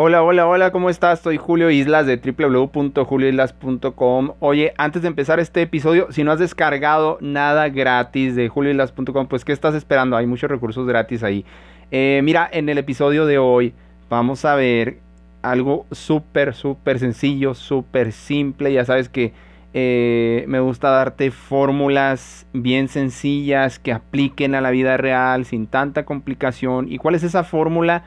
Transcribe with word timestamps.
Hola, 0.00 0.22
hola, 0.22 0.46
hola, 0.46 0.70
¿cómo 0.70 0.90
estás? 0.90 1.18
Soy 1.18 1.38
Julio 1.38 1.70
Islas 1.70 2.06
de 2.06 2.18
www.julioislas.com. 2.18 4.34
Oye, 4.38 4.72
antes 4.78 5.02
de 5.02 5.08
empezar 5.08 5.40
este 5.40 5.62
episodio, 5.62 6.12
si 6.12 6.22
no 6.22 6.30
has 6.30 6.38
descargado 6.38 7.18
nada 7.20 7.68
gratis 7.68 8.36
de 8.36 8.48
julioislas.com, 8.48 9.26
pues 9.26 9.44
¿qué 9.44 9.50
estás 9.50 9.74
esperando? 9.74 10.16
Hay 10.16 10.26
muchos 10.26 10.48
recursos 10.48 10.86
gratis 10.86 11.24
ahí. 11.24 11.44
Eh, 11.90 12.20
mira, 12.22 12.48
en 12.52 12.68
el 12.68 12.78
episodio 12.78 13.26
de 13.26 13.38
hoy 13.38 13.74
vamos 14.08 14.44
a 14.44 14.54
ver 14.54 15.00
algo 15.42 15.84
súper, 15.90 16.54
súper 16.54 17.00
sencillo, 17.00 17.54
súper 17.54 18.12
simple. 18.12 18.72
Ya 18.72 18.84
sabes 18.84 19.08
que 19.08 19.32
eh, 19.74 20.44
me 20.46 20.60
gusta 20.60 20.90
darte 20.90 21.32
fórmulas 21.32 22.46
bien 22.52 22.86
sencillas 22.86 23.80
que 23.80 23.92
apliquen 23.92 24.54
a 24.54 24.60
la 24.60 24.70
vida 24.70 24.96
real 24.96 25.44
sin 25.44 25.66
tanta 25.66 26.04
complicación. 26.04 26.86
¿Y 26.88 26.98
cuál 26.98 27.16
es 27.16 27.24
esa 27.24 27.42
fórmula? 27.42 28.04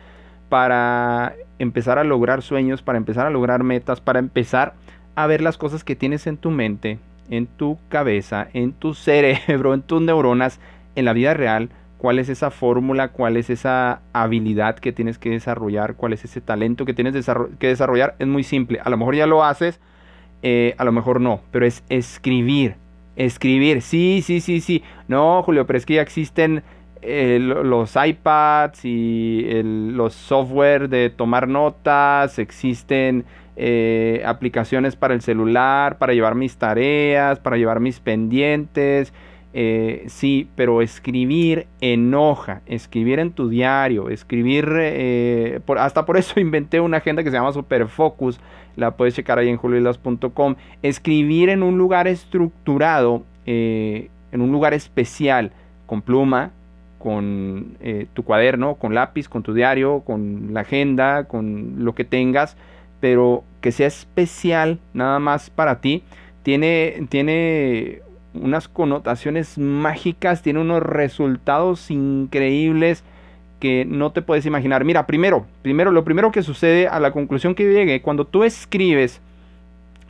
Para 0.51 1.35
empezar 1.59 1.97
a 1.97 2.03
lograr 2.03 2.41
sueños, 2.41 2.81
para 2.81 2.97
empezar 2.97 3.25
a 3.25 3.29
lograr 3.29 3.63
metas, 3.63 4.01
para 4.01 4.19
empezar 4.19 4.73
a 5.15 5.25
ver 5.25 5.41
las 5.41 5.57
cosas 5.57 5.85
que 5.85 5.95
tienes 5.95 6.27
en 6.27 6.35
tu 6.35 6.51
mente, 6.51 6.99
en 7.29 7.47
tu 7.47 7.77
cabeza, 7.87 8.49
en 8.51 8.73
tu 8.73 8.93
cerebro, 9.07 9.73
en 9.73 9.81
tus 9.81 10.01
neuronas, 10.01 10.59
en 10.95 11.05
la 11.05 11.13
vida 11.13 11.33
real, 11.33 11.69
cuál 11.97 12.19
es 12.19 12.27
esa 12.27 12.51
fórmula, 12.51 13.13
cuál 13.13 13.37
es 13.37 13.49
esa 13.49 14.01
habilidad 14.11 14.77
que 14.77 14.91
tienes 14.91 15.17
que 15.17 15.29
desarrollar, 15.29 15.95
cuál 15.95 16.11
es 16.11 16.25
ese 16.25 16.41
talento 16.41 16.83
que 16.83 16.93
tienes 16.93 17.13
que 17.57 17.67
desarrollar. 17.67 18.15
Es 18.19 18.27
muy 18.27 18.43
simple. 18.43 18.81
A 18.83 18.89
lo 18.89 18.97
mejor 18.97 19.15
ya 19.15 19.27
lo 19.27 19.45
haces, 19.45 19.79
eh, 20.43 20.75
a 20.77 20.83
lo 20.83 20.91
mejor 20.91 21.21
no, 21.21 21.39
pero 21.51 21.65
es 21.65 21.81
escribir. 21.87 22.75
Escribir, 23.15 23.81
sí, 23.81 24.21
sí, 24.21 24.41
sí, 24.41 24.59
sí. 24.59 24.83
No, 25.07 25.43
Julio, 25.43 25.65
pero 25.65 25.77
es 25.77 25.85
que 25.85 25.93
ya 25.93 26.01
existen 26.01 26.61
los 27.03 27.95
iPads 27.95 28.85
y 28.85 29.61
los 29.63 30.13
software 30.13 30.89
de 30.89 31.09
tomar 31.09 31.47
notas, 31.47 32.37
existen 32.39 33.25
eh, 33.57 34.23
aplicaciones 34.25 34.95
para 34.95 35.13
el 35.13 35.21
celular, 35.21 35.97
para 35.97 36.13
llevar 36.13 36.35
mis 36.35 36.57
tareas, 36.57 37.39
para 37.39 37.57
llevar 37.57 37.79
mis 37.79 37.99
pendientes. 37.99 39.13
Eh, 39.53 40.05
sí, 40.07 40.49
pero 40.55 40.81
escribir 40.81 41.67
en 41.81 42.13
hoja, 42.13 42.61
escribir 42.65 43.19
en 43.19 43.33
tu 43.33 43.49
diario, 43.49 44.09
escribir, 44.09 44.69
eh, 44.77 45.59
hasta 45.77 46.05
por 46.05 46.17
eso 46.17 46.39
inventé 46.39 46.79
una 46.79 46.97
agenda 46.97 47.23
que 47.23 47.29
se 47.29 47.35
llama 47.35 47.51
Superfocus, 47.51 48.39
la 48.77 48.95
puedes 48.95 49.15
checar 49.15 49.37
ahí 49.37 49.49
en 49.49 49.57
julioilas.com. 49.57 50.55
Escribir 50.81 51.49
en 51.49 51.61
un 51.61 51.77
lugar 51.77 52.07
estructurado, 52.07 53.25
en 53.45 54.09
un 54.31 54.51
lugar 54.51 54.73
especial, 54.73 55.51
con 55.85 56.01
pluma, 56.01 56.51
con 57.01 57.77
eh, 57.81 58.05
tu 58.13 58.23
cuaderno, 58.23 58.75
con 58.75 58.93
lápiz, 58.93 59.27
con 59.27 59.41
tu 59.41 59.53
diario, 59.53 60.01
con 60.05 60.53
la 60.53 60.61
agenda, 60.61 61.23
con 61.23 61.83
lo 61.83 61.95
que 61.95 62.05
tengas, 62.05 62.55
pero 62.99 63.43
que 63.59 63.71
sea 63.71 63.87
especial 63.87 64.79
nada 64.93 65.19
más 65.19 65.49
para 65.49 65.81
ti, 65.81 66.03
tiene, 66.43 67.07
tiene 67.09 68.01
unas 68.35 68.67
connotaciones 68.67 69.57
mágicas, 69.57 70.43
tiene 70.43 70.59
unos 70.59 70.83
resultados 70.83 71.89
increíbles 71.89 73.03
que 73.59 73.85
no 73.85 74.11
te 74.11 74.21
puedes 74.21 74.45
imaginar. 74.45 74.85
Mira, 74.85 75.07
primero, 75.07 75.47
primero, 75.63 75.91
lo 75.91 76.03
primero 76.03 76.31
que 76.31 76.43
sucede 76.43 76.87
a 76.87 76.99
la 76.99 77.11
conclusión 77.11 77.55
que 77.55 77.71
llegué, 77.71 78.01
cuando 78.01 78.25
tú 78.25 78.43
escribes 78.43 79.21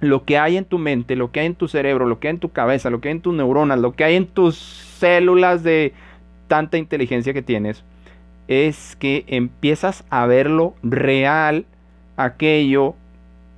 lo 0.02 0.26
que 0.26 0.38
hay 0.38 0.58
en 0.58 0.66
tu 0.66 0.78
mente, 0.78 1.16
lo 1.16 1.32
que 1.32 1.40
hay 1.40 1.46
en 1.46 1.56
tu 1.56 1.68
cerebro, 1.70 2.06
lo 2.06 2.20
que 2.20 2.28
hay 2.28 2.34
en 2.34 2.40
tu 2.40 2.50
cabeza, 2.50 2.90
lo 2.90 3.00
que 3.00 3.10
hay 3.10 3.16
en 3.16 3.22
tus 3.22 3.34
neuronas, 3.34 3.80
lo 3.80 3.94
que 3.94 4.04
hay 4.04 4.16
en 4.16 4.26
tus 4.26 4.58
células 4.58 5.64
de, 5.64 5.94
tanta 6.52 6.78
inteligencia 6.78 7.32
que 7.32 7.42
tienes, 7.42 7.86
es 8.50 8.98
que 8.98 9.24
empiezas 9.28 10.04
a 10.10 10.26
verlo 10.26 10.74
real 10.84 11.64
aquello 12.18 12.94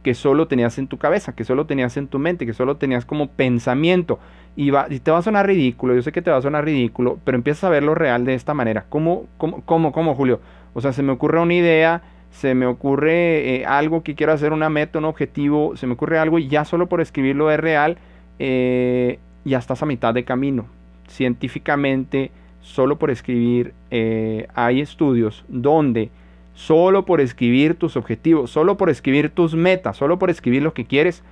que 0.03 0.13
solo 0.13 0.47
tenías 0.47 0.77
en 0.77 0.85
tu 0.85 0.99
cabeza, 0.99 1.33
que 1.33 1.43
solo 1.43 1.65
tenías 1.65 1.97
en 1.97 2.05
tu 2.05 2.19
mente, 2.19 2.45
que 2.45 2.53
solo 2.53 2.77
tenías 2.77 3.03
como 3.03 3.29
pensamiento. 3.29 4.19
Y, 4.55 4.69
va, 4.69 4.85
y 4.91 4.99
te 4.99 5.09
va 5.09 5.17
a 5.17 5.21
sonar 5.23 5.47
ridículo, 5.47 5.95
yo 5.95 6.03
sé 6.03 6.11
que 6.11 6.21
te 6.21 6.29
va 6.29 6.37
a 6.37 6.41
sonar 6.43 6.65
ridículo, 6.65 7.17
pero 7.25 7.35
empiezas 7.35 7.63
a 7.63 7.69
verlo 7.69 7.95
real 7.95 8.25
de 8.25 8.35
esta 8.35 8.53
manera. 8.53 8.85
¿Cómo, 8.89 9.25
cómo, 9.39 9.63
cómo, 9.65 9.91
cómo 9.91 10.13
Julio? 10.13 10.39
O 10.75 10.81
sea, 10.81 10.93
se 10.93 11.01
me 11.01 11.13
ocurre 11.13 11.39
una 11.39 11.55
idea, 11.55 12.03
se 12.29 12.53
me 12.53 12.67
ocurre 12.67 13.55
eh, 13.55 13.65
algo 13.65 14.03
que 14.03 14.13
quiero 14.13 14.33
hacer, 14.33 14.53
una 14.53 14.69
meta, 14.69 14.99
un 14.99 15.05
objetivo, 15.05 15.75
se 15.77 15.87
me 15.87 15.93
ocurre 15.93 16.19
algo 16.19 16.37
y 16.37 16.47
ya 16.47 16.63
solo 16.63 16.85
por 16.85 17.01
escribirlo 17.01 17.49
es 17.49 17.59
real, 17.59 17.97
eh, 18.37 19.17
ya 19.45 19.57
estás 19.57 19.81
a 19.81 19.87
mitad 19.87 20.13
de 20.13 20.25
camino. 20.25 20.67
Científicamente 21.07 22.29
solo 22.63 22.97
por 22.97 23.11
escribir, 23.11 23.73
eh, 23.91 24.47
hay 24.55 24.81
estudios 24.81 25.45
donde 25.47 26.09
solo 26.55 27.05
por 27.05 27.21
escribir 27.21 27.75
tus 27.75 27.97
objetivos, 27.97 28.49
solo 28.49 28.77
por 28.77 28.89
escribir 28.89 29.29
tus 29.29 29.53
metas, 29.53 29.97
solo 29.97 30.17
por 30.17 30.29
escribir 30.29 30.63
lo 30.63 30.73
que 30.73 30.85
quieres, 30.85 31.23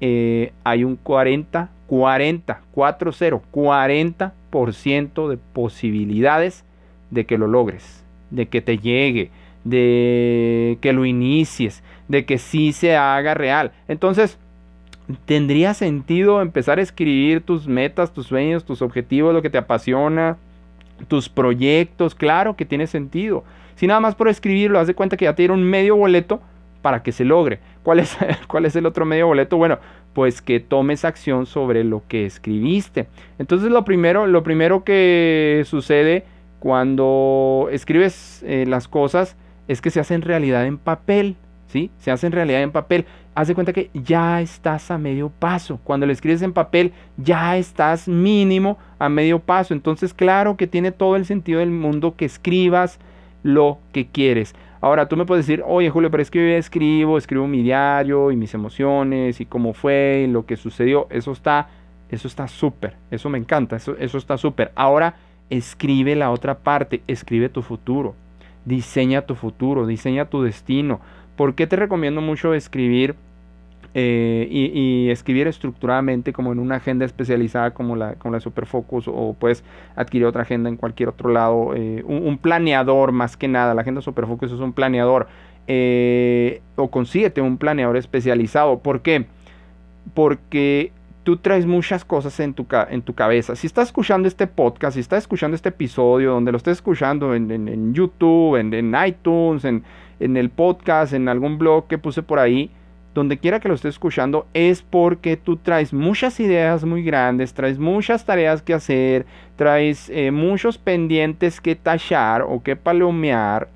eh, 0.00 0.52
hay 0.62 0.84
un 0.84 0.96
40, 0.96 1.70
40, 1.86 2.60
40, 2.70 3.40
40% 3.50 5.28
de 5.28 5.38
posibilidades 5.38 6.64
de 7.10 7.24
que 7.24 7.38
lo 7.38 7.46
logres, 7.46 8.04
de 8.30 8.46
que 8.46 8.60
te 8.60 8.78
llegue, 8.78 9.30
de 9.64 10.78
que 10.80 10.92
lo 10.92 11.06
inicies, 11.06 11.82
de 12.08 12.24
que 12.26 12.38
sí 12.38 12.72
se 12.72 12.96
haga 12.96 13.34
real. 13.34 13.72
Entonces, 13.88 14.38
¿tendría 15.24 15.72
sentido 15.74 16.42
empezar 16.42 16.78
a 16.78 16.82
escribir 16.82 17.40
tus 17.40 17.66
metas, 17.66 18.12
tus 18.12 18.26
sueños, 18.26 18.64
tus 18.64 18.82
objetivos, 18.82 19.32
lo 19.32 19.42
que 19.42 19.50
te 19.50 19.58
apasiona, 19.58 20.36
tus 21.08 21.28
proyectos, 21.28 22.14
claro 22.14 22.56
que 22.56 22.64
tiene 22.64 22.86
sentido. 22.86 23.44
Si 23.76 23.86
nada 23.86 24.00
más 24.00 24.14
por 24.14 24.28
escribirlo, 24.28 24.78
haz 24.78 24.86
de 24.86 24.94
cuenta 24.94 25.16
que 25.16 25.24
ya 25.24 25.34
te 25.34 25.42
dieron 25.42 25.62
medio 25.62 25.96
boleto 25.96 26.40
para 26.82 27.02
que 27.02 27.12
se 27.12 27.24
logre. 27.24 27.60
¿Cuál 27.82 28.00
es, 28.00 28.16
¿Cuál 28.48 28.66
es 28.66 28.76
el 28.76 28.86
otro 28.86 29.04
medio 29.06 29.26
boleto? 29.26 29.56
Bueno, 29.56 29.78
pues 30.12 30.42
que 30.42 30.60
tomes 30.60 31.04
acción 31.04 31.46
sobre 31.46 31.84
lo 31.84 32.02
que 32.08 32.26
escribiste. 32.26 33.08
Entonces 33.38 33.70
lo 33.70 33.84
primero, 33.84 34.26
lo 34.26 34.42
primero 34.42 34.84
que 34.84 35.62
sucede 35.66 36.24
cuando 36.58 37.68
escribes 37.70 38.42
eh, 38.46 38.64
las 38.66 38.88
cosas 38.88 39.36
es 39.68 39.80
que 39.80 39.90
se 39.90 40.00
hacen 40.00 40.22
realidad 40.22 40.66
en 40.66 40.78
papel. 40.78 41.36
¿sí? 41.68 41.90
Se 41.98 42.10
hace 42.10 42.26
en 42.26 42.32
realidad 42.32 42.62
en 42.62 42.72
papel. 42.72 43.06
Haz 43.34 43.48
de 43.48 43.54
cuenta 43.54 43.72
que 43.72 43.90
ya 43.94 44.40
estás 44.40 44.90
a 44.90 44.98
medio 44.98 45.30
paso. 45.30 45.78
Cuando 45.84 46.06
lo 46.06 46.12
escribes 46.12 46.42
en 46.42 46.52
papel, 46.52 46.92
ya 47.16 47.56
estás 47.56 48.08
mínimo 48.08 48.76
a 48.98 49.08
medio 49.08 49.38
paso. 49.38 49.72
Entonces, 49.72 50.12
claro 50.12 50.56
que 50.56 50.66
tiene 50.66 50.90
todo 50.90 51.16
el 51.16 51.24
sentido 51.24 51.60
del 51.60 51.70
mundo 51.70 52.16
que 52.16 52.24
escribas 52.24 52.98
lo 53.42 53.78
que 53.92 54.06
quieres. 54.06 54.54
Ahora, 54.82 55.08
tú 55.08 55.16
me 55.16 55.26
puedes 55.26 55.46
decir, 55.46 55.62
oye 55.66 55.90
Julio, 55.90 56.10
pero 56.10 56.22
es 56.22 56.30
que 56.30 56.38
yo 56.38 56.56
escribo, 56.56 57.18
escribo 57.18 57.46
mi 57.46 57.62
diario 57.62 58.30
y 58.30 58.36
mis 58.36 58.54
emociones 58.54 59.40
y 59.40 59.46
cómo 59.46 59.74
fue 59.74 60.24
y 60.26 60.30
lo 60.30 60.46
que 60.46 60.56
sucedió. 60.56 61.06
Eso 61.10 61.32
está, 61.32 61.68
eso 62.08 62.26
está 62.26 62.48
súper, 62.48 62.96
eso 63.10 63.28
me 63.28 63.38
encanta, 63.38 63.76
eso, 63.76 63.94
eso 63.98 64.16
está 64.16 64.38
súper. 64.38 64.72
Ahora, 64.74 65.16
escribe 65.50 66.16
la 66.16 66.30
otra 66.30 66.58
parte, 66.60 67.02
escribe 67.06 67.50
tu 67.50 67.60
futuro, 67.60 68.14
diseña 68.64 69.22
tu 69.22 69.34
futuro, 69.34 69.86
diseña 69.86 70.24
tu 70.26 70.42
destino 70.42 71.00
¿Por 71.36 71.54
qué 71.54 71.66
te 71.66 71.76
recomiendo 71.76 72.20
mucho 72.20 72.54
escribir 72.54 73.14
eh, 73.92 74.46
y, 74.48 75.10
escribir 75.10 75.48
estructuradamente 75.48 76.32
como 76.32 76.52
en 76.52 76.60
una 76.60 76.76
agenda 76.76 77.04
especializada 77.04 77.72
como 77.72 77.96
la, 77.96 78.14
como 78.14 78.34
la 78.34 78.40
Superfocus 78.40 79.08
o 79.08 79.34
puedes 79.36 79.64
adquirir 79.96 80.26
otra 80.26 80.42
agenda 80.42 80.68
en 80.68 80.76
cualquier 80.76 81.08
otro 81.08 81.30
lado? 81.30 81.72
Eh, 81.74 82.04
un, 82.06 82.38
planeador 82.38 83.10
más 83.10 83.36
que 83.36 83.48
nada, 83.48 83.74
la 83.74 83.82
agenda 83.82 84.00
Superfocus 84.00 84.52
es 84.52 84.60
un 84.60 84.72
planeador. 84.72 85.26
Eh, 85.66 86.62
o 86.76 86.90
consíguete 86.90 87.40
un 87.40 87.58
planeador 87.58 87.96
especializado. 87.96 88.78
¿Por 88.78 89.02
qué? 89.02 89.26
Porque 90.14 90.92
tú 91.24 91.36
traes 91.36 91.66
muchas 91.66 92.04
cosas 92.04 92.38
en 92.40 92.54
tu, 92.54 92.66
en 92.90 93.02
tu 93.02 93.14
cabeza. 93.14 93.56
Si 93.56 93.66
estás 93.66 93.88
escuchando 93.88 94.28
este 94.28 94.46
podcast, 94.46 94.94
si 94.94 95.00
estás 95.00 95.24
escuchando 95.24 95.54
este 95.54 95.68
episodio, 95.68 96.32
donde 96.32 96.52
lo 96.52 96.58
estés 96.58 96.78
escuchando 96.78 97.34
en, 97.34 97.50
en 97.50 97.94
YouTube, 97.94 98.56
en, 98.56 98.72
en 98.72 98.94
iTunes, 99.06 99.64
en, 99.64 99.84
en 100.20 100.36
el 100.36 100.50
podcast, 100.50 101.12
en 101.12 101.28
algún 101.28 101.58
blog 101.58 101.88
que 101.88 101.98
puse 101.98 102.22
por 102.22 102.38
ahí, 102.38 102.70
donde 103.14 103.38
quiera 103.38 103.58
que 103.58 103.68
lo 103.68 103.74
estés 103.74 103.94
escuchando, 103.94 104.46
es 104.54 104.82
porque 104.82 105.36
tú 105.36 105.56
traes 105.56 105.92
muchas 105.92 106.38
ideas 106.38 106.84
muy 106.84 107.02
grandes, 107.02 107.52
traes 107.52 107.78
muchas 107.78 108.24
tareas 108.24 108.62
que 108.62 108.72
hacer, 108.72 109.26
traes 109.56 110.08
eh, 110.10 110.30
muchos 110.30 110.78
pendientes 110.78 111.60
que 111.60 111.74
tachar 111.74 112.42
o 112.42 112.62
que 112.62 112.76
palomear, 112.76 113.68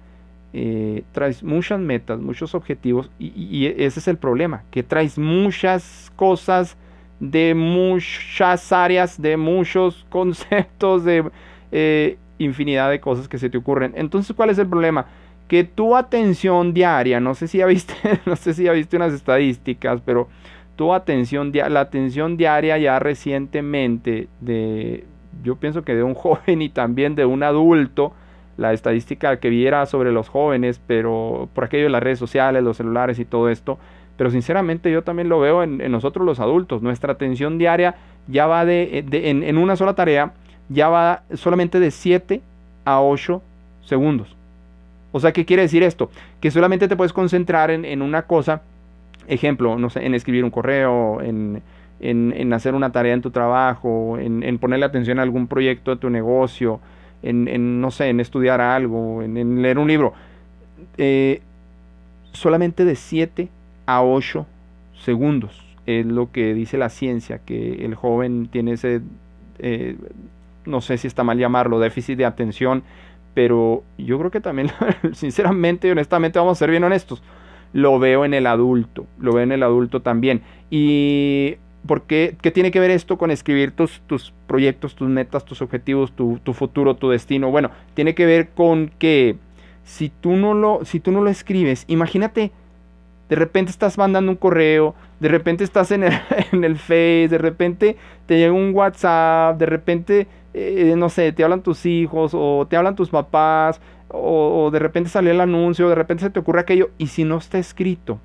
eh, 0.52 1.02
traes 1.10 1.42
muchas 1.42 1.80
metas, 1.80 2.20
muchos 2.20 2.54
objetivos 2.54 3.10
y, 3.18 3.66
ese 3.66 3.98
es 3.98 4.06
el 4.06 4.18
problema, 4.18 4.62
que 4.70 4.84
traes 4.84 5.18
muchas 5.18 6.12
cosas 6.14 6.76
de 7.18 7.54
muchas 7.56 8.70
áreas, 8.72 9.20
de 9.20 9.36
muchos 9.36 10.06
conceptos, 10.10 11.04
de 11.04 11.24
eh, 11.72 12.18
infinidad 12.38 12.88
de 12.90 13.00
cosas 13.00 13.26
que 13.26 13.38
se 13.38 13.50
te 13.50 13.58
ocurren. 13.58 13.94
Entonces, 13.96 14.34
¿cuál 14.36 14.50
es 14.50 14.58
el 14.58 14.68
problema? 14.68 15.06
Que 15.48 15.64
tu 15.64 15.96
atención 15.96 16.74
diaria, 16.74 17.20
no 17.20 17.34
sé 17.34 17.48
si 17.48 17.58
ya 17.58 17.66
viste, 17.66 17.94
no 18.26 18.36
sé 18.36 18.54
si 18.54 18.64
ya 18.64 18.72
viste 18.72 18.96
unas 18.96 19.12
estadísticas, 19.12 20.00
pero 20.04 20.28
tu 20.76 20.92
atención, 20.92 21.52
la 21.52 21.80
atención 21.80 22.36
diaria 22.36 22.78
ya 22.78 22.98
recientemente 22.98 24.28
de, 24.40 25.04
yo 25.42 25.56
pienso 25.56 25.82
que 25.82 25.94
de 25.94 26.02
un 26.02 26.14
joven 26.14 26.62
y 26.62 26.68
también 26.68 27.14
de 27.14 27.24
un 27.24 27.42
adulto, 27.42 28.12
la 28.56 28.72
estadística 28.72 29.38
que 29.38 29.50
viera 29.50 29.84
sobre 29.86 30.12
los 30.12 30.28
jóvenes, 30.28 30.80
pero 30.86 31.48
por 31.54 31.64
aquello 31.64 31.84
de 31.84 31.90
las 31.90 32.02
redes 32.02 32.18
sociales, 32.18 32.62
los 32.62 32.76
celulares 32.76 33.18
y 33.18 33.24
todo 33.24 33.48
esto. 33.48 33.78
Pero 34.16 34.30
sinceramente 34.30 34.92
yo 34.92 35.02
también 35.02 35.28
lo 35.28 35.40
veo 35.40 35.64
en, 35.64 35.78
nosotros 35.90 36.24
los 36.24 36.38
adultos. 36.38 36.80
Nuestra 36.80 37.14
atención 37.14 37.58
diaria 37.58 37.96
ya 38.28 38.46
va 38.46 38.64
de, 38.64 39.04
en, 39.10 39.58
una 39.58 39.74
sola 39.74 39.94
tarea, 39.94 40.34
ya 40.68 40.88
va 40.88 41.22
solamente 41.34 41.80
de 41.80 41.90
7 41.90 42.40
a 42.84 43.00
8 43.00 43.42
segundos. 43.84 44.36
O 45.16 45.20
sea, 45.20 45.32
¿qué 45.32 45.44
quiere 45.44 45.62
decir 45.62 45.84
esto? 45.84 46.10
Que 46.40 46.50
solamente 46.50 46.88
te 46.88 46.96
puedes 46.96 47.12
concentrar 47.12 47.70
en, 47.70 48.02
una 48.02 48.22
cosa, 48.22 48.62
ejemplo, 49.28 49.78
no 49.78 49.88
sé, 49.88 50.04
en 50.04 50.12
escribir 50.12 50.42
un 50.42 50.50
correo, 50.50 51.20
en, 51.20 51.62
en, 52.00 52.52
hacer 52.52 52.74
una 52.74 52.90
tarea 52.90 53.14
en 53.14 53.22
tu 53.22 53.30
trabajo, 53.30 54.18
en, 54.18 54.58
ponerle 54.58 54.86
atención 54.86 55.20
a 55.20 55.22
algún 55.22 55.46
proyecto 55.46 55.92
de 55.92 55.98
tu 55.98 56.10
negocio, 56.10 56.80
en, 57.22 57.80
no 57.80 57.92
sé, 57.92 58.08
en 58.08 58.18
estudiar 58.18 58.60
algo, 58.60 59.22
en, 59.22 59.62
leer 59.62 59.78
un 59.78 59.86
libro. 59.86 60.14
Eh, 60.98 61.42
solamente 62.32 62.84
de 62.84 62.96
7 62.96 63.48
a 63.86 64.02
8 64.02 64.44
segundos 64.98 65.64
es 65.86 66.04
lo 66.06 66.32
que 66.32 66.54
dice 66.54 66.76
la 66.76 66.88
ciencia, 66.88 67.38
que 67.38 67.84
el 67.84 67.94
joven 67.94 68.48
tiene 68.50 68.72
ese, 68.72 69.00
eh, 69.60 69.94
no 70.66 70.80
sé 70.80 70.98
si 70.98 71.06
está 71.06 71.22
mal 71.22 71.38
llamarlo, 71.38 71.78
déficit 71.78 72.18
de 72.18 72.24
atención, 72.24 72.82
pero 73.34 73.82
yo 73.98 74.18
creo 74.18 74.30
que 74.30 74.40
también, 74.40 74.70
sinceramente 75.12 75.88
y 75.88 75.90
honestamente, 75.90 76.38
vamos 76.38 76.58
a 76.58 76.60
ser 76.60 76.70
bien 76.70 76.84
honestos, 76.84 77.22
lo 77.72 77.98
veo 77.98 78.24
en 78.24 78.34
el 78.34 78.46
adulto, 78.46 79.06
lo 79.18 79.32
veo 79.32 79.42
en 79.42 79.52
el 79.52 79.62
adulto 79.62 80.00
también. 80.00 80.42
Y 80.70 81.56
¿Por 81.86 82.02
qué, 82.04 82.34
tiene 82.54 82.70
que 82.70 82.80
ver 82.80 82.90
esto 82.90 83.18
con 83.18 83.30
escribir 83.30 83.72
tus, 83.72 84.00
tus 84.06 84.32
proyectos, 84.46 84.94
tus 84.94 85.08
metas, 85.08 85.44
tus 85.44 85.60
objetivos, 85.60 86.12
tu, 86.12 86.38
futuro, 86.54 86.96
tu 86.96 87.10
destino? 87.10 87.50
Bueno, 87.50 87.70
tiene 87.92 88.14
que 88.14 88.24
ver 88.24 88.48
con 88.50 88.90
que 88.98 89.36
si 89.84 90.08
tú 90.08 90.32
no 90.36 90.54
lo, 90.54 90.86
si 90.86 90.98
tú 90.98 91.12
no 91.12 91.20
lo 91.20 91.28
escribes, 91.28 91.84
imagínate, 91.86 92.52
de 93.28 93.36
repente 93.36 93.70
estás 93.70 93.98
mandando 93.98 94.32
un 94.32 94.38
correo, 94.38 94.94
de 95.20 95.28
repente 95.28 95.62
estás 95.62 95.90
en 95.90 96.04
el, 96.04 96.12
en 96.52 96.64
el 96.64 96.78
Face, 96.78 97.28
de 97.28 97.38
repente 97.38 97.96
te 98.24 98.38
llega 98.38 98.54
un 98.54 98.74
WhatsApp, 98.74 99.58
de 99.58 99.66
repente, 99.66 100.26
eh, 100.54 100.94
no 100.96 101.08
sé, 101.08 101.32
te 101.32 101.42
hablan 101.42 101.62
tus 101.62 101.84
hijos 101.84 102.32
o 102.34 102.66
te 102.68 102.76
hablan 102.76 102.94
tus 102.94 103.10
papás, 103.10 103.80
o, 104.08 104.70
de 104.70 104.78
repente 104.78 105.10
salió 105.10 105.32
el 105.32 105.40
anuncio, 105.40 105.88
de 105.88 105.96
repente 105.96 106.22
se 106.22 106.30
te 106.30 106.38
ocurre 106.38 106.60
aquello, 106.60 106.90
y 106.96 107.08
si 107.08 107.24
no 107.24 107.38
está 107.38 107.58
escrito, 107.58 108.20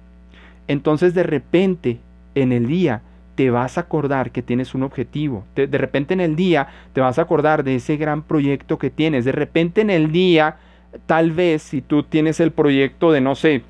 entonces 0.68 1.16
de 1.16 1.24
repente 1.24 2.00
en 2.36 2.52
el 2.52 2.68
día 2.68 3.02
te 3.34 3.50
vas 3.50 3.78
a 3.78 3.82
acordar 3.82 4.32
que 4.32 4.44
tienes 4.44 4.76
un 4.76 4.84
objetivo. 4.84 5.46
de 5.56 5.78
repente 5.78 6.14
en 6.14 6.20
el 6.20 6.36
día 6.36 6.68
te 6.94 7.02
vas 7.02 7.18
a 7.18 7.24
acordar 7.24 7.64
de 7.64 7.76
ese 7.76 7.96
gran 7.98 8.22
proyecto 8.22 8.78
que 8.78 8.90
tienes. 8.90 9.24
De 9.24 9.32
repente 9.32 9.80
en 9.80 9.90
el 9.90 10.12
día, 10.12 10.58
tal 11.06 11.32
vez 11.32 11.64
si 11.64 11.82
tú 11.82 12.04
tienes 12.04 12.42
el 12.42 12.52
proyecto 12.52 13.14
de, 13.14 13.22
no 13.22 13.36
sé, 13.36 13.64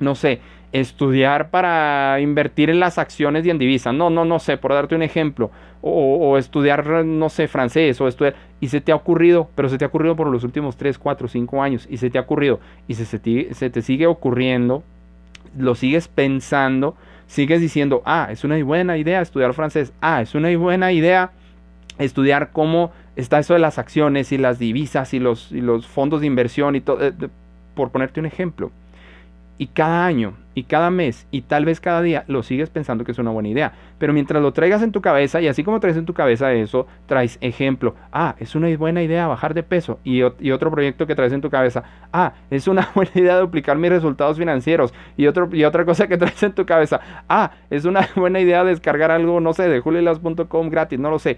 no 0.00 0.16
sé, 0.16 0.40
estudiar 0.72 1.50
para 1.50 2.20
invertir 2.20 2.70
en 2.70 2.80
las 2.80 2.98
acciones 2.98 3.46
y 3.46 3.50
en 3.50 3.58
divisas. 3.58 3.94
No, 3.94 4.10
no, 4.10 4.24
no 4.24 4.38
sé, 4.38 4.56
por 4.56 4.72
darte 4.72 4.94
un 4.94 5.02
ejemplo. 5.02 5.50
O, 5.82 6.36
estudiar, 6.36 7.04
no 7.04 7.28
sé, 7.28 7.46
francés 7.46 8.00
o 8.00 8.08
estudiar. 8.08 8.34
Y 8.60 8.68
se 8.68 8.80
te 8.80 8.90
ha 8.90 8.96
ocurrido, 8.96 9.48
pero 9.54 9.68
se 9.68 9.78
te 9.78 9.84
ha 9.84 9.88
ocurrido 9.88 10.16
por 10.16 10.26
los 10.26 10.42
últimos 10.42 10.76
3, 10.76 10.98
4, 10.98 11.28
5 11.28 11.62
años. 11.62 11.86
Y 11.88 11.98
se 11.98 12.10
te 12.10 12.18
ha 12.18 12.22
ocurrido. 12.22 12.58
Y 12.88 12.94
se, 12.94 13.04
se 13.06 13.70
te 13.70 13.82
sigue 13.82 14.06
ocurriendo. 14.06 14.82
Lo 15.56 15.74
sigues 15.74 16.08
pensando 16.08 16.96
sigues 17.26 17.60
diciendo, 17.60 18.02
ah, 18.04 18.28
es 18.30 18.44
una 18.44 18.62
buena 18.62 18.96
idea 18.96 19.20
estudiar 19.20 19.52
francés, 19.54 19.92
ah, 20.00 20.22
es 20.22 20.34
una 20.34 20.56
buena 20.56 20.92
idea 20.92 21.32
estudiar 21.98 22.50
cómo 22.52 22.92
está 23.16 23.38
eso 23.38 23.54
de 23.54 23.60
las 23.60 23.78
acciones 23.78 24.32
y 24.32 24.38
las 24.38 24.58
divisas 24.58 25.14
y 25.14 25.18
los, 25.18 25.50
y 25.52 25.60
los 25.60 25.86
fondos 25.86 26.20
de 26.20 26.26
inversión 26.26 26.76
y 26.76 26.80
todo, 26.80 27.04
eh, 27.04 27.12
por 27.74 27.90
ponerte 27.90 28.20
un 28.20 28.26
ejemplo 28.26 28.70
y 29.58 29.68
cada 29.68 30.06
año 30.06 30.34
y 30.54 30.64
cada 30.64 30.90
mes 30.90 31.26
y 31.30 31.42
tal 31.42 31.66
vez 31.66 31.80
cada 31.80 32.00
día 32.00 32.24
lo 32.28 32.42
sigues 32.42 32.70
pensando 32.70 33.04
que 33.04 33.12
es 33.12 33.18
una 33.18 33.30
buena 33.30 33.48
idea. 33.48 33.72
Pero 33.98 34.12
mientras 34.12 34.42
lo 34.42 34.52
traigas 34.52 34.82
en 34.82 34.90
tu 34.90 35.02
cabeza 35.02 35.40
y 35.40 35.48
así 35.48 35.62
como 35.62 35.80
traes 35.80 35.96
en 35.96 36.06
tu 36.06 36.14
cabeza 36.14 36.52
eso, 36.54 36.86
traes 37.06 37.36
ejemplo. 37.42 37.94
Ah, 38.10 38.36
es 38.38 38.54
una 38.54 38.74
buena 38.76 39.02
idea 39.02 39.26
bajar 39.26 39.52
de 39.52 39.62
peso. 39.62 39.98
Y, 40.02 40.22
otro 40.22 40.70
proyecto 40.70 41.06
que 41.06 41.14
traes 41.14 41.32
en 41.32 41.42
tu 41.42 41.50
cabeza. 41.50 41.84
Ah, 42.12 42.32
es 42.50 42.68
una 42.68 42.88
buena 42.94 43.12
idea 43.14 43.38
duplicar 43.38 43.76
mis 43.76 43.90
resultados 43.90 44.38
financieros. 44.38 44.94
Y, 45.16 45.26
otro, 45.26 45.48
y 45.52 45.64
otra 45.64 45.84
cosa 45.84 46.06
que 46.06 46.16
traes 46.18 46.42
en 46.42 46.52
tu 46.52 46.64
cabeza. 46.64 47.00
Ah, 47.28 47.52
es 47.68 47.84
una 47.84 48.08
buena 48.16 48.40
idea 48.40 48.64
descargar 48.64 49.10
algo, 49.10 49.40
no 49.40 49.52
sé, 49.52 49.68
de 49.68 49.80
julilas.com 49.80 50.70
gratis, 50.70 50.98
no 50.98 51.10
lo 51.10 51.18
sé. 51.18 51.36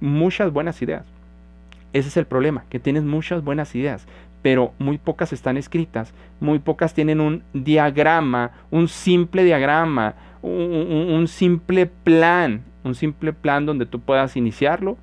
Muchas 0.00 0.52
buenas 0.52 0.80
ideas. 0.82 1.04
Ese 1.92 2.08
es 2.08 2.16
el 2.16 2.26
problema, 2.26 2.64
que 2.70 2.78
tienes 2.78 3.02
muchas 3.02 3.42
buenas 3.42 3.74
ideas, 3.74 4.06
pero 4.42 4.72
muy 4.78 4.98
pocas 4.98 5.32
están 5.32 5.56
escritas, 5.56 6.14
muy 6.40 6.58
pocas 6.58 6.94
tienen 6.94 7.20
un 7.20 7.42
diagrama, 7.52 8.52
un 8.70 8.88
simple 8.88 9.44
diagrama, 9.44 10.14
un, 10.42 11.26
simple 11.28 11.86
plan, 11.86 12.62
un 12.84 12.94
simple 12.94 13.32
plan 13.32 13.66
donde 13.66 13.86
tú 13.86 14.00
puedas 14.00 14.36
iniciarlo 14.36 14.96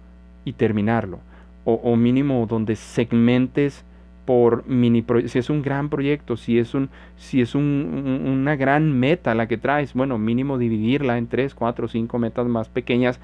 y 0.46 0.54
terminarlo, 0.54 1.20
o, 1.66 1.96
mínimo 1.96 2.46
donde 2.48 2.76
segmentes 2.76 3.84
por 4.26 4.68
mini 4.68 5.06
si 5.28 5.40
es 5.40 5.50
un 5.50 5.62
gran 5.62 5.88
proyecto, 5.90 6.36
si 6.36 6.60
es 6.60 6.74
un 6.74 6.90
si 7.16 7.40
es 7.40 7.56
una 7.56 8.58
gran 8.58 8.92
meta 8.92 9.34
la 9.36 9.48
que 9.48 9.58
traes, 9.58 9.94
bueno, 9.94 10.18
mínimo 10.18 10.58
dividirla 10.58 11.18
en 11.18 11.28
tres, 11.28 11.56
cuatro, 11.56 11.88
cinco 11.88 12.20
metas 12.20 12.46
más 12.48 12.68
pequeñas 12.68 13.22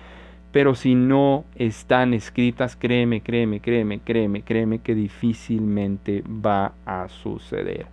pero 0.53 0.75
si 0.75 0.93
no 0.93 1.45
están 1.55 2.13
escritas, 2.13 2.75
créeme, 2.75 3.21
créeme, 3.21 3.59
créeme, 3.59 3.99
créeme, 3.99 4.43
créeme 4.43 4.79
que 4.79 4.93
difícilmente 4.93 6.23
va 6.23 6.73
a 6.85 7.09
suceder. 7.09 7.87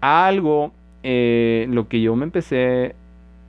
Algo, 0.00 0.72
eh, 1.02 1.66
lo 1.68 1.86
que 1.86 2.00
yo 2.00 2.16
me 2.16 2.24
empecé 2.24 2.94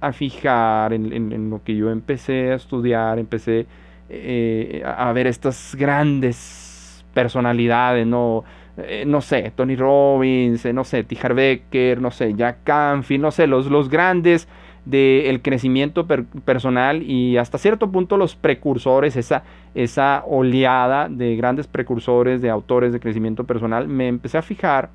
a 0.01 0.11
fijar, 0.11 0.91
en, 0.91 1.49
lo 1.49 1.63
que 1.63 1.77
yo 1.77 1.89
empecé 1.89 2.51
a 2.51 2.55
estudiar, 2.55 3.19
empecé 3.19 3.67
eh, 4.09 4.83
a 4.85 5.13
ver 5.13 5.27
estas 5.27 5.73
grandes 5.73 7.05
personalidades, 7.13 8.05
no, 8.05 8.43
eh, 8.75 9.05
no 9.07 9.21
sé, 9.21 9.53
Tony 9.55 9.77
Robbins, 9.77 10.65
no 10.73 10.83
sé, 10.83 11.05
T. 11.05 11.17
Becker, 11.33 12.01
no 12.01 12.11
sé, 12.11 12.33
Jack 12.33 12.65
Canfield, 12.65 13.21
no 13.21 13.31
sé, 13.31 13.47
los, 13.47 13.67
los 13.67 13.87
grandes 13.87 14.49
del 14.85 15.41
crecimiento 15.41 16.05
personal 16.05 17.01
y 17.01 17.37
hasta 17.37 17.57
cierto 17.57 17.91
punto 17.91 18.17
los 18.17 18.35
precursores, 18.35 19.15
esa, 19.15 19.43
esa 19.73 20.23
oleada 20.27 21.09
de 21.09 21.35
grandes 21.35 21.67
precursores 21.67 22.41
de 22.41 22.49
autores 22.49 22.93
de 22.93 22.99
crecimiento 22.99 23.45
personal, 23.45 23.87
me 23.87 24.07
empecé 24.07 24.37
a 24.37 24.43
fijar 24.43 24.89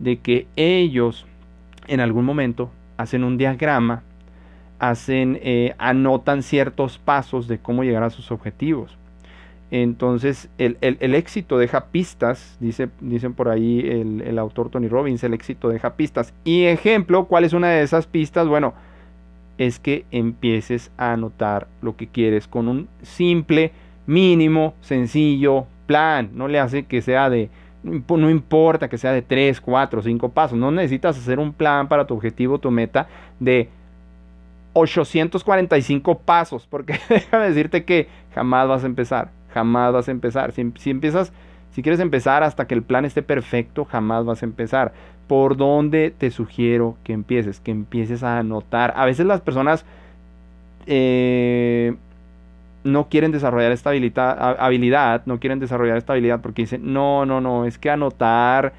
de 0.00 0.18
que 0.18 0.46
ellos 0.56 1.26
en 1.86 2.00
algún 2.00 2.24
momento 2.24 2.70
hacen 2.96 3.22
un 3.22 3.38
diagrama, 3.38 4.02
hacen, 4.80 5.38
eh, 5.42 5.74
anotan 5.78 6.42
ciertos 6.42 6.98
pasos 6.98 7.46
de 7.46 7.58
cómo 7.58 7.84
llegar 7.84 8.02
a 8.02 8.10
sus 8.10 8.32
objetivos. 8.32 8.98
Entonces, 9.70 10.48
el, 10.56 10.78
éxito 10.80 11.58
deja 11.58 11.86
pistas, 11.86 12.56
dice, 12.58 12.88
dicen 13.00 13.34
por 13.34 13.50
ahí 13.50 13.80
el, 13.80 14.22
el, 14.22 14.38
autor 14.38 14.70
Tony 14.70 14.88
Robbins, 14.88 15.22
el 15.24 15.34
éxito 15.34 15.68
deja 15.68 15.94
pistas. 15.94 16.32
Y 16.42 16.64
ejemplo, 16.64 17.26
¿cuál 17.26 17.44
es 17.44 17.52
una 17.52 17.68
de 17.68 17.82
esas 17.82 18.06
pistas? 18.06 18.48
Bueno, 18.48 18.72
es 19.58 19.78
que 19.80 20.06
empieces 20.10 20.90
a 20.96 21.12
anotar 21.12 21.66
lo 21.82 21.96
que 21.96 22.06
quieres 22.06 22.46
con 22.46 22.68
un 22.68 22.88
simple, 23.02 23.72
mínimo, 24.06 24.74
sencillo 24.80 25.66
plan. 25.86 26.30
No 26.34 26.46
le 26.46 26.60
hace 26.60 26.86
que 26.86 27.02
sea 27.02 27.28
de, 27.28 27.50
no 27.82 28.30
importa 28.30 28.88
que 28.88 28.98
sea 28.98 29.12
de 29.12 29.22
3, 29.22 29.60
4, 29.60 30.02
5 30.02 30.28
pasos. 30.30 30.56
No 30.56 30.70
necesitas 30.70 31.18
hacer 31.18 31.40
un 31.40 31.52
plan 31.52 31.88
para 31.88 32.06
tu 32.06 32.14
objetivo, 32.14 32.58
tu 32.58 32.70
meta 32.70 33.08
de 33.40 33.68
845 34.74 36.20
pasos. 36.20 36.66
Porque 36.70 36.98
déjame 37.08 37.48
decirte 37.48 37.84
que 37.84 38.08
jamás 38.34 38.68
vas 38.68 38.84
a 38.84 38.86
empezar. 38.86 39.30
Jamás 39.52 39.92
vas 39.92 40.08
a 40.08 40.12
empezar. 40.12 40.52
Si, 40.52 40.72
si 40.76 40.90
empiezas, 40.90 41.32
si 41.78 41.82
quieres 41.84 42.00
empezar 42.00 42.42
hasta 42.42 42.66
que 42.66 42.74
el 42.74 42.82
plan 42.82 43.04
esté 43.04 43.22
perfecto, 43.22 43.84
jamás 43.84 44.24
vas 44.24 44.42
a 44.42 44.46
empezar 44.46 44.92
por 45.28 45.56
dónde 45.56 46.10
te 46.10 46.32
sugiero 46.32 46.96
que 47.04 47.12
empieces, 47.12 47.60
que 47.60 47.70
empieces 47.70 48.24
a 48.24 48.40
anotar. 48.40 48.92
A 48.96 49.06
veces 49.06 49.26
las 49.26 49.42
personas 49.42 49.84
eh, 50.86 51.94
no 52.82 53.08
quieren 53.08 53.30
desarrollar 53.30 53.70
esta 53.70 53.90
habilidad, 53.90 55.22
no 55.24 55.38
quieren 55.38 55.60
desarrollar 55.60 55.98
esta 55.98 56.14
habilidad 56.14 56.40
porque 56.40 56.62
dicen, 56.62 56.92
no, 56.92 57.24
no, 57.24 57.40
no, 57.40 57.64
es 57.64 57.78
que 57.78 57.90
anotar 57.90 58.72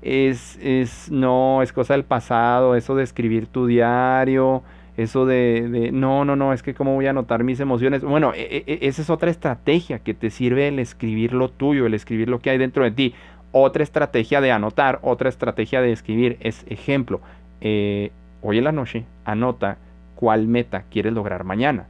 es, 0.00 0.58
es, 0.62 1.10
no, 1.10 1.60
es 1.60 1.74
cosa 1.74 1.92
del 1.92 2.04
pasado, 2.04 2.74
eso 2.74 2.96
de 2.96 3.04
escribir 3.04 3.48
tu 3.48 3.66
diario, 3.66 4.62
eso 4.96 5.26
de, 5.26 5.90
no, 5.92 6.24
no, 6.24 6.36
no, 6.36 6.52
es 6.52 6.62
que 6.62 6.74
cómo 6.74 6.94
voy 6.94 7.06
a 7.06 7.10
anotar 7.10 7.44
mis 7.44 7.60
emociones. 7.60 8.02
Bueno, 8.02 8.32
e, 8.34 8.64
e, 8.66 8.78
esa 8.86 9.02
es 9.02 9.10
otra 9.10 9.30
estrategia 9.30 9.98
que 9.98 10.14
te 10.14 10.30
sirve 10.30 10.68
el 10.68 10.78
escribir 10.78 11.34
lo 11.34 11.50
tuyo, 11.50 11.84
el 11.84 11.92
escribir 11.92 12.28
lo 12.28 12.38
que 12.38 12.50
hay 12.50 12.58
dentro 12.58 12.82
de 12.84 12.90
ti. 12.92 13.14
Otra 13.52 13.82
estrategia 13.82 14.40
de 14.40 14.52
anotar, 14.52 14.98
otra 15.02 15.28
estrategia 15.28 15.82
de 15.82 15.92
escribir 15.92 16.38
es 16.40 16.64
ejemplo. 16.68 17.20
Eh, 17.60 18.10
hoy 18.40 18.58
en 18.58 18.64
la 18.64 18.72
noche 18.72 19.04
anota 19.24 19.76
cuál 20.14 20.46
meta 20.46 20.84
quieres 20.90 21.12
lograr 21.12 21.44
mañana. 21.44 21.86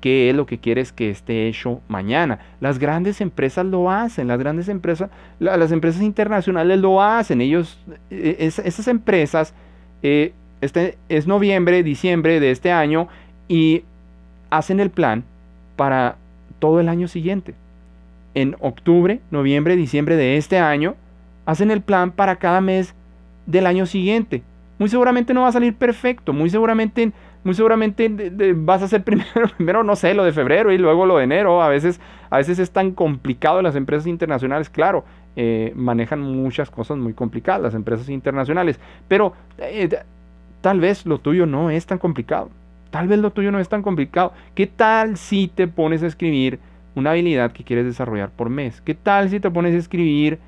qué 0.00 0.30
es 0.30 0.34
lo 0.34 0.46
que 0.46 0.58
quieres 0.58 0.92
que 0.92 1.10
esté 1.10 1.46
hecho 1.46 1.82
mañana. 1.88 2.38
Las 2.60 2.78
grandes 2.78 3.20
empresas 3.20 3.66
lo 3.66 3.90
hacen, 3.90 4.28
las 4.28 4.38
grandes 4.38 4.68
empresas, 4.68 5.10
las 5.38 5.72
empresas 5.72 6.00
internacionales 6.02 6.78
lo 6.78 7.02
hacen. 7.02 7.42
Ellos, 7.42 7.78
e, 8.10 8.36
esas 8.40 8.88
empresas, 8.88 9.54
eh, 10.02 10.32
este 10.60 10.98
es 11.08 11.26
noviembre, 11.26 11.82
diciembre 11.82 12.40
de 12.40 12.50
este 12.50 12.72
año 12.72 13.08
y 13.48 13.82
hacen 14.50 14.80
el 14.80 14.90
plan 14.90 15.24
para 15.76 16.16
todo 16.58 16.80
el 16.80 16.88
año 16.88 17.08
siguiente. 17.08 17.54
En 18.34 18.56
octubre, 18.60 19.20
noviembre, 19.30 19.76
diciembre 19.76 20.16
de 20.16 20.36
este 20.36 20.58
año, 20.58 20.94
hacen 21.46 21.70
el 21.70 21.80
plan 21.80 22.12
para 22.12 22.36
cada 22.36 22.60
mes 22.60 22.94
del 23.46 23.66
año 23.66 23.86
siguiente. 23.86 24.42
Muy 24.78 24.88
seguramente 24.88 25.34
no 25.34 25.42
va 25.42 25.48
a 25.48 25.52
salir 25.52 25.74
perfecto, 25.74 26.32
muy 26.32 26.50
seguramente 26.50 27.12
muy 27.42 27.54
seguramente 27.54 28.10
vas 28.54 28.82
a 28.82 28.84
hacer 28.84 29.02
primero, 29.04 29.48
primero, 29.56 29.84
no 29.84 29.96
sé, 29.96 30.14
lo 30.14 30.24
de 30.24 30.32
febrero 30.32 30.72
y 30.72 30.78
luego 30.78 31.06
lo 31.06 31.18
de 31.18 31.24
enero. 31.24 31.62
A 31.62 31.68
veces, 31.68 32.00
a 32.28 32.38
veces 32.38 32.58
es 32.58 32.70
tan 32.70 32.92
complicado 32.92 33.62
las 33.62 33.76
empresas 33.76 34.06
internacionales, 34.06 34.68
claro, 34.68 35.04
eh, 35.36 35.72
manejan 35.76 36.20
muchas 36.20 36.70
cosas 36.70 36.98
muy 36.98 37.14
complicadas 37.14 37.62
las 37.62 37.74
empresas 37.74 38.08
internacionales, 38.08 38.80
pero 39.08 39.32
eh, 39.58 39.88
tal 40.60 40.80
vez 40.80 41.06
lo 41.06 41.18
tuyo 41.18 41.46
no 41.46 41.70
es 41.70 41.86
tan 41.86 41.98
complicado. 41.98 42.50
Tal 42.90 43.06
vez 43.08 43.18
lo 43.18 43.30
tuyo 43.30 43.52
no 43.52 43.60
es 43.60 43.68
tan 43.68 43.82
complicado. 43.82 44.32
¿Qué 44.54 44.66
tal 44.66 45.16
si 45.16 45.48
te 45.48 45.68
pones 45.68 46.02
a 46.02 46.06
escribir 46.06 46.58
una 46.94 47.12
habilidad 47.12 47.52
que 47.52 47.64
quieres 47.64 47.86
desarrollar 47.86 48.30
por 48.30 48.50
mes? 48.50 48.80
¿Qué 48.80 48.94
tal 48.94 49.30
si 49.30 49.38
te 49.40 49.50
pones 49.50 49.74
a 49.74 49.78
escribir, 49.78 50.38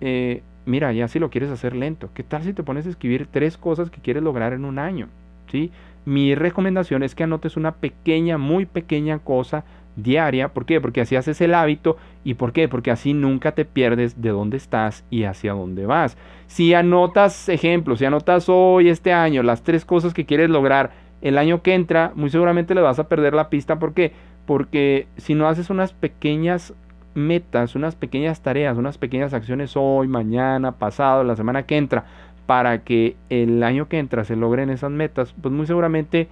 eh, 0.00 0.42
mira, 0.64 0.92
ya 0.92 1.08
si 1.08 1.18
lo 1.18 1.30
quieres 1.30 1.50
hacer 1.50 1.74
lento? 1.74 2.10
¿Qué 2.14 2.22
tal 2.22 2.44
si 2.44 2.52
te 2.52 2.62
pones 2.62 2.86
a 2.86 2.90
escribir 2.90 3.26
tres 3.30 3.56
cosas 3.56 3.90
que 3.90 4.00
quieres 4.00 4.22
lograr 4.22 4.52
en 4.52 4.64
un 4.64 4.78
año? 4.78 5.08
¿Sí? 5.50 5.70
mi 6.06 6.36
recomendación 6.36 7.02
es 7.02 7.14
que 7.14 7.24
anotes 7.24 7.56
una 7.56 7.72
pequeña, 7.72 8.38
muy 8.38 8.64
pequeña 8.64 9.18
cosa 9.18 9.64
diaria. 9.96 10.48
¿Por 10.48 10.66
qué? 10.66 10.80
Porque 10.80 11.00
así 11.00 11.16
haces 11.16 11.40
el 11.40 11.54
hábito. 11.54 11.96
¿Y 12.24 12.34
por 12.34 12.52
qué? 12.52 12.68
Porque 12.68 12.90
así 12.90 13.14
nunca 13.14 13.52
te 13.52 13.64
pierdes 13.64 14.20
de 14.20 14.30
dónde 14.30 14.56
estás 14.56 15.04
y 15.10 15.24
hacia 15.24 15.52
dónde 15.52 15.86
vas. 15.86 16.16
Si 16.46 16.74
anotas 16.74 17.48
ejemplos, 17.48 17.98
si 17.98 18.04
anotas 18.04 18.48
hoy, 18.48 18.88
este 18.88 19.12
año, 19.12 19.42
las 19.42 19.62
tres 19.62 19.84
cosas 19.84 20.14
que 20.14 20.26
quieres 20.26 20.50
lograr 20.50 20.90
el 21.22 21.38
año 21.38 21.62
que 21.62 21.74
entra, 21.74 22.12
muy 22.14 22.30
seguramente 22.30 22.74
le 22.74 22.82
vas 22.82 22.98
a 22.98 23.08
perder 23.08 23.34
la 23.34 23.50
pista. 23.50 23.78
¿Por 23.78 23.94
qué? 23.94 24.12
Porque 24.46 25.08
si 25.16 25.34
no 25.34 25.48
haces 25.48 25.70
unas 25.70 25.92
pequeñas 25.92 26.74
metas, 27.14 27.74
unas 27.74 27.96
pequeñas 27.96 28.42
tareas, 28.42 28.76
unas 28.76 28.98
pequeñas 28.98 29.32
acciones 29.32 29.72
hoy, 29.74 30.06
mañana, 30.06 30.72
pasado, 30.72 31.24
la 31.24 31.34
semana 31.34 31.64
que 31.64 31.78
entra, 31.78 32.04
para 32.46 32.84
que 32.84 33.16
el 33.28 33.62
año 33.62 33.88
que 33.88 33.98
entra 33.98 34.24
se 34.24 34.36
logren 34.36 34.70
esas 34.70 34.90
metas, 34.90 35.34
pues 35.40 35.52
muy 35.52 35.66
seguramente 35.66 36.28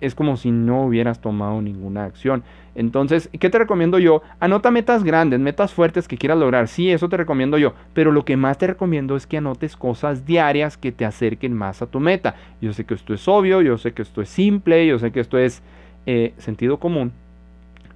es 0.00 0.14
como 0.14 0.36
si 0.36 0.50
no 0.50 0.84
hubieras 0.84 1.20
tomado 1.20 1.60
ninguna 1.62 2.04
acción. 2.04 2.42
Entonces, 2.74 3.30
¿qué 3.40 3.48
te 3.48 3.58
recomiendo 3.58 3.98
yo? 3.98 4.22
Anota 4.38 4.70
metas 4.70 5.02
grandes, 5.02 5.40
metas 5.40 5.72
fuertes 5.72 6.06
que 6.06 6.18
quieras 6.18 6.38
lograr. 6.38 6.68
Sí, 6.68 6.90
eso 6.90 7.08
te 7.08 7.16
recomiendo 7.16 7.56
yo. 7.56 7.72
Pero 7.94 8.12
lo 8.12 8.24
que 8.24 8.36
más 8.36 8.58
te 8.58 8.66
recomiendo 8.66 9.16
es 9.16 9.26
que 9.26 9.38
anotes 9.38 9.76
cosas 9.76 10.26
diarias 10.26 10.76
que 10.76 10.92
te 10.92 11.06
acerquen 11.06 11.54
más 11.54 11.80
a 11.80 11.86
tu 11.86 12.00
meta. 12.00 12.34
Yo 12.60 12.72
sé 12.74 12.84
que 12.84 12.94
esto 12.94 13.14
es 13.14 13.26
obvio, 13.28 13.62
yo 13.62 13.78
sé 13.78 13.92
que 13.92 14.02
esto 14.02 14.20
es 14.20 14.28
simple, 14.28 14.86
yo 14.86 14.98
sé 14.98 15.10
que 15.10 15.20
esto 15.20 15.38
es 15.38 15.62
eh, 16.04 16.34
sentido 16.36 16.78
común. 16.78 17.12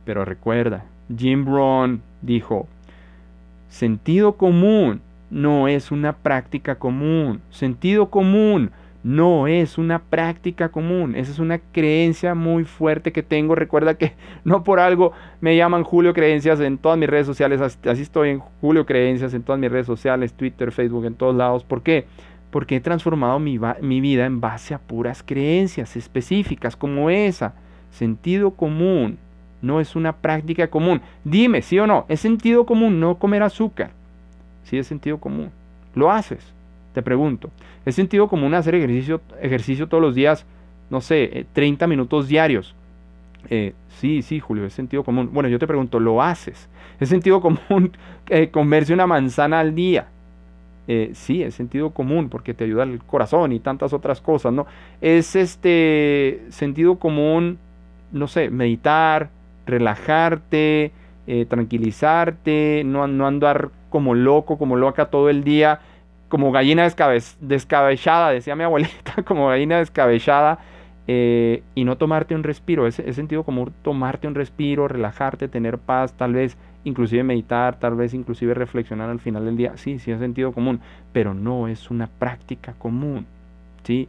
Pero 0.07 0.25
recuerda, 0.25 0.85
Jim 1.15 1.45
Brown 1.45 2.01
dijo, 2.23 2.67
sentido 3.69 4.33
común 4.33 5.03
no 5.29 5.69
es 5.69 5.91
una 5.91 6.15
práctica 6.15 6.77
común. 6.77 7.41
Sentido 7.51 8.11
común 8.11 8.71
no 9.03 9.47
es 9.47 9.79
una 9.79 9.99
práctica 9.99 10.69
común. 10.69 11.15
Esa 11.15 11.33
es 11.33 11.39
una 11.39 11.59
creencia 11.59 12.35
muy 12.35 12.65
fuerte 12.65 13.13
que 13.13 13.23
tengo. 13.23 13.55
Recuerda 13.57 13.95
que 13.95 14.15
no 14.45 14.65
por 14.65 14.81
algo 14.81 15.13
me 15.41 15.57
llaman 15.57 15.85
Julio 15.85 16.15
Creencias 16.15 16.61
en 16.61 16.79
todas 16.79 16.99
mis 16.99 17.09
redes 17.09 17.27
sociales. 17.27 17.61
Así 17.61 18.03
estoy 18.03 18.31
en 18.31 18.41
Julio 18.61 18.87
Creencias 18.87 19.35
en 19.35 19.43
todas 19.43 19.61
mis 19.61 19.71
redes 19.71 19.87
sociales, 19.87 20.33
Twitter, 20.33 20.73
Facebook, 20.73 21.05
en 21.05 21.15
todos 21.15 21.35
lados. 21.35 21.65
¿Por 21.65 21.83
qué? 21.83 22.07
Porque 22.51 22.77
he 22.77 22.81
transformado 22.81 23.39
mi, 23.39 23.59
vida 24.01 24.27
en 24.27 24.41
base 24.41 24.75
a 24.75 24.79
puras 24.79 25.23
creencias 25.23 25.97
específicas 25.97 26.77
como 26.77 27.11
esa. 27.11 27.55
Sentido 27.91 28.53
común 28.53 29.19
no 29.63 29.81
es 29.81 29.95
una 29.97 30.13
práctica 30.17 30.69
común. 30.69 31.01
Dime, 31.25 31.63
sí 31.63 31.79
o 31.79 31.87
no, 31.87 32.07
es 32.09 32.21
sentido 32.21 32.67
común 32.67 32.99
no 33.01 33.17
comer 33.17 33.43
azúcar 33.43 33.91
sí 34.71 34.79
es 34.79 34.87
sentido 34.87 35.19
común. 35.19 35.51
Lo 35.95 36.11
haces, 36.11 36.55
te 36.93 37.03
pregunto. 37.03 37.51
¿Es 37.85 37.95
sentido 37.95 38.29
común 38.29 38.55
hacer 38.55 38.75
ejercicio, 38.75 39.21
ejercicio 39.41 39.89
todos 39.89 40.03
los 40.03 40.15
días, 40.15 40.45
no 40.91 41.01
sé, 41.01 41.47
30 41.53 41.85
eh, 41.85 41.89
minutos 41.89 42.29
diarios? 42.29 42.75
Eh, 43.49 43.73
sí, 43.99 44.23
sí, 44.23 44.41
Julio, 44.41 44.67
es 44.67 44.73
sentido 44.75 45.05
común. 45.05 45.31
Bueno, 45.33 45.49
yo 45.49 45.59
te 45.59 45.67
pregunto, 45.67 46.01
¿lo 46.01 46.23
haces? 46.23 46.69
¿Es 46.99 47.09
sentido 47.09 47.41
común 47.41 47.93
eh, 48.29 48.51
comerse 48.51 48.93
una 48.93 49.07
manzana 49.07 49.61
al 49.61 49.75
día? 49.75 50.09
sí, 51.13 51.41
es 51.41 51.55
sentido 51.55 51.91
común 51.91 52.29
porque 52.29 52.53
te 52.53 52.65
ayuda 52.65 52.83
el 52.83 52.99
corazón 52.99 53.53
y 53.53 53.61
tantas 53.61 53.93
otras 53.93 54.21
cosas, 54.21 54.53
¿no? 54.53 54.67
Es 55.01 55.37
este 55.37 56.43
sentido 56.49 56.99
común, 56.99 57.59
no 58.11 58.27
sé, 58.27 58.51
meditar, 58.51 59.31
relajarte, 59.67 60.91
tranquilizarte, 61.49 62.83
no, 62.85 63.07
no 63.07 63.29
andar 63.29 63.71
como 63.89 64.17
loco, 64.17 64.59
como 64.59 64.75
loca 64.75 65.11
todo 65.11 65.31
el 65.31 65.45
día, 65.45 65.79
como 66.31 66.53
gallina 66.53 66.85
descabellada, 66.85 68.31
decía 68.31 68.57
mi 68.57 68.65
abuelita, 68.65 69.23
como 69.27 69.49
gallina 69.49 69.79
descabellada, 69.79 70.61
eh, 71.09 71.65
y 71.75 71.85
no 71.85 71.97
tomarte 71.97 72.37
un 72.37 72.45
respiro. 72.45 72.87
Es, 72.87 72.95
sentido 72.95 73.43
como 73.43 73.69
tomarte 73.83 74.29
un 74.29 74.37
respiro, 74.37 74.87
relajarte, 74.87 75.49
tener 75.49 75.77
paz, 75.77 76.15
tal 76.15 76.33
vez 76.33 76.57
inclusive 76.85 77.25
meditar, 77.25 77.79
tal 77.79 77.97
vez 77.97 78.15
inclusive 78.15 78.55
reflexionar 78.55 79.11
al 79.11 79.19
final 79.19 79.45
del 79.45 79.57
día. 79.57 79.77
Sí, 79.77 79.99
sí 79.99 80.13
es 80.13 80.21
sentido 80.21 80.53
común, 80.53 80.81
pero 81.13 81.35
no 81.35 81.67
es 81.67 81.91
una 81.91 82.07
práctica 82.07 82.75
común. 82.79 83.27
¿sí? 83.83 84.09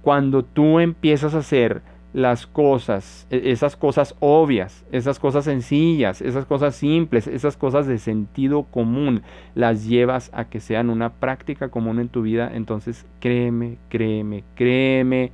Cuando 0.00 0.42
tú 0.42 0.80
empiezas 0.80 1.34
a 1.34 1.38
hacer 1.38 1.82
las 2.12 2.46
cosas, 2.46 3.26
e, 3.30 3.50
esas 3.52 3.76
cosas 3.76 4.14
obvias, 4.20 4.84
esas 4.92 5.18
cosas 5.18 5.44
sencillas, 5.44 6.20
esas 6.20 6.44
cosas 6.46 6.74
simples, 6.76 7.26
esas 7.26 7.56
cosas 7.56 7.86
de 7.86 7.98
sentido 7.98 8.64
común, 8.64 9.22
las 9.54 9.86
llevas 9.86 10.30
a 10.34 10.44
que 10.44 10.60
sean 10.60 10.90
una 10.90 11.10
práctica 11.10 11.68
común 11.68 12.00
en 12.00 12.08
tu 12.08 12.22
vida, 12.22 12.50
entonces 12.54 13.06
créeme, 13.20 13.78
créeme, 13.88 14.44
créeme, 14.54 15.32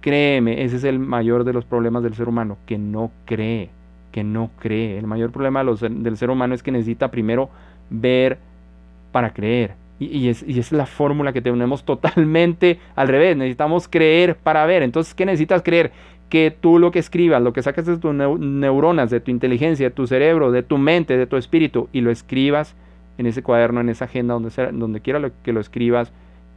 créeme, 0.00 0.64
ese 0.64 0.76
es 0.76 0.84
el 0.84 0.98
mayor 0.98 1.44
de 1.44 1.52
los 1.52 1.64
problemas 1.64 2.02
del 2.02 2.14
ser 2.14 2.28
humano, 2.28 2.58
que 2.66 2.78
no 2.78 3.10
cree, 3.24 3.70
que 4.12 4.24
no 4.24 4.50
cree. 4.58 4.98
El 4.98 5.06
mayor 5.06 5.30
problema 5.30 5.64
del 5.64 6.16
ser 6.16 6.30
humano 6.30 6.54
es 6.54 6.62
que 6.62 6.72
necesita 6.72 7.10
primero 7.10 7.48
ver 7.88 8.38
para 9.12 9.32
creer. 9.32 9.79
Y, 10.00 10.28
es, 10.28 10.72
la 10.72 10.86
fórmula 10.86 11.34
que 11.34 11.42
tenemos 11.42 11.84
totalmente 11.84 12.78
al 12.96 13.08
revés. 13.08 13.36
Necesitamos 13.36 13.86
creer 13.86 14.34
para 14.34 14.64
ver. 14.64 14.82
Entonces, 14.82 15.14
¿qué 15.14 15.26
necesitas 15.26 15.62
creer? 15.62 15.92
Que 16.30 16.50
tú 16.50 16.78
lo 16.78 16.90
que 16.90 16.98
escribas, 16.98 17.42
lo 17.42 17.52
que 17.52 17.62
sacas 17.62 17.84
de 17.84 17.98
tus 17.98 18.14
neuronas, 18.14 19.10
de 19.10 19.20
tu 19.20 19.30
inteligencia, 19.30 19.88
de 19.88 19.94
tu 19.94 20.06
cerebro, 20.06 20.52
de 20.52 20.62
tu 20.62 20.78
mente, 20.78 21.18
de 21.18 21.26
tu 21.26 21.36
espíritu, 21.36 21.88
y 21.92 22.00
lo 22.00 22.10
escribas 22.10 22.74
en 23.18 23.26
ese 23.26 23.42
cuaderno, 23.42 23.80
en 23.80 23.90
esa 23.90 24.06
agenda, 24.06 24.34
donde, 24.34 24.50
sea, 24.50 24.70
donde 24.72 25.00
quiera 25.00 25.30
que 25.42 25.52
lo 25.52 25.60
escribas, 25.60 26.12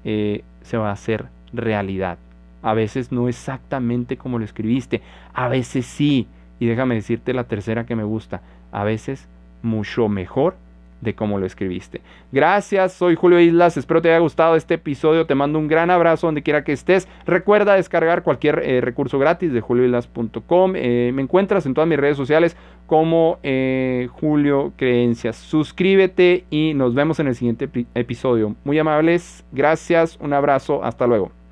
eh, 0.06 0.44
se 0.62 0.78
va 0.78 0.90
a 0.90 0.94
hacer 0.94 1.26
realidad. 1.52 2.18
A 2.62 2.74
veces 2.74 3.12
no 3.12 3.28
exactamente 3.28 4.16
como 4.16 4.40
lo 4.40 4.46
escribiste, 4.46 5.02
a 5.34 5.50
veces 5.50 5.86
sí. 5.86 6.28
Y 6.60 6.68
déjame 6.68 6.96
decirte 6.96 7.34
la 7.34 7.44
tercera 7.44 7.86
que 7.86 7.96
me 7.98 8.06
gusta, 8.06 8.42
a 8.72 8.86
veces 8.86 9.28
mucho 9.64 10.08
mejor 10.08 10.56
de 11.04 11.16
cómo 11.16 11.40
lo 11.40 11.46
escribiste. 11.46 12.02
Gracias, 12.32 12.94
soy 12.94 13.16
Julio 13.16 13.40
Islas, 13.40 13.78
espero 13.78 14.02
te 14.02 14.10
haya 14.10 14.20
gustado 14.20 14.56
este 14.56 14.76
episodio, 14.76 15.26
te 15.26 15.36
mando 15.36 15.60
un 15.60 15.68
gran 15.68 15.92
abrazo 15.92 16.28
donde 16.28 16.42
quiera 16.42 16.64
que 16.64 16.72
estés. 16.72 17.08
Recuerda 17.26 17.76
descargar 17.76 18.24
cualquier 18.24 18.62
eh, 18.64 18.82
recurso 18.82 19.20
gratis 19.20 19.54
de 19.54 19.62
julioislas.com. 19.62 20.74
Eh, 20.76 21.12
me 21.14 21.22
encuentras 21.22 21.66
en 21.66 21.74
todas 21.74 21.88
mis 21.88 22.00
redes 22.00 22.18
sociales 22.18 22.58
como 22.88 23.40
eh, 23.44 24.08
Julio 24.12 24.74
Creencias. 24.76 25.36
Suscríbete 25.36 26.46
y 26.50 26.74
nos 26.74 26.96
vemos 26.96 27.20
en 27.20 27.28
el 27.28 27.36
siguiente 27.36 27.70
episodio. 27.96 28.56
Muy 28.64 28.80
amables, 28.80 29.46
gracias, 29.52 30.18
un 30.22 30.34
abrazo, 30.34 30.84
hasta 30.84 31.08
luego. 31.08 31.43